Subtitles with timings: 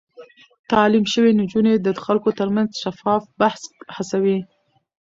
[0.71, 3.61] تعليم شوې نجونې د خلکو ترمنځ شفاف بحث
[3.95, 4.37] هڅوي.